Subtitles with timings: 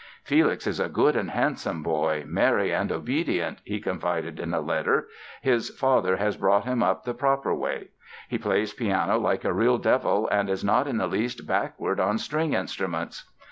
[0.23, 5.07] "Felix is a good and handsome boy, merry and obedient", he confided in a letter;
[5.43, 7.89] "his father has brought him up the proper way....
[8.27, 12.17] He plays piano like a real devil and is not in the least backward on
[12.17, 13.25] string instruments...".